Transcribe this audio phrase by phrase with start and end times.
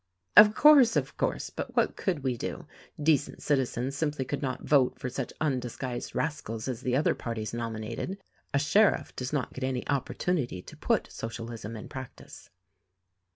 [0.35, 1.51] "Of course, of course!
[1.51, 2.65] But what could we do.
[2.99, 8.17] Decent citizens simply could not vote for such undisguised rascals as the other parties nominated.
[8.51, 12.49] A sheriff does not get any opportunity to put Socialism in practice."